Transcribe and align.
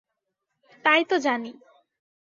তাই 0.85 1.01
তো 1.09 1.15
জানি। 1.17 1.51